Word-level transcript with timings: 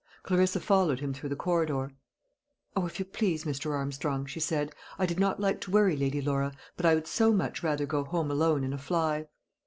Clarissa 0.23 0.59
followed 0.59 0.99
him 0.99 1.13
through 1.13 1.29
the 1.29 1.35
corridor. 1.35 1.91
"O, 2.75 2.87
if 2.87 2.97
you 2.97 3.05
please, 3.05 3.43
Mr. 3.43 3.69
Armstrong," 3.69 4.25
she 4.25 4.39
said, 4.39 4.73
"I 4.97 5.05
did 5.05 5.19
not 5.19 5.39
like 5.39 5.61
to 5.61 5.69
worry 5.69 5.95
Lady 5.95 6.23
Laura, 6.23 6.53
but 6.75 6.87
I 6.87 6.95
would 6.95 7.05
so 7.05 7.31
much 7.31 7.61
rather 7.61 7.85
go 7.85 8.03
home 8.03 8.31
alone 8.31 8.63
in 8.63 8.73
a 8.73 8.79
fly." 8.79 9.27